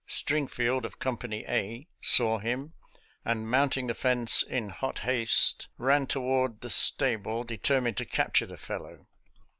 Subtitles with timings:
[0.07, 2.73] Stringfleld, of Company A, saw him,
[3.23, 8.57] and mounting the fence in hot haste, ran toward the stable^ determined to capture the
[8.57, 9.05] fellow.